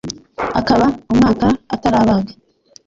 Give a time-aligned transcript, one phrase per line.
[0.59, 2.31] Akaba umwaka atarabaga